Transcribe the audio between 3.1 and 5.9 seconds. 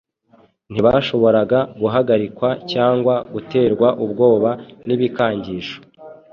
guterwa ubwoba n’ibikangisho